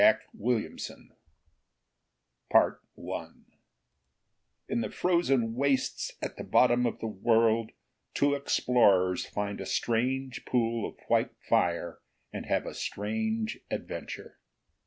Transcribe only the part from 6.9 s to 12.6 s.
the world two explorers find a strange pool of white fire and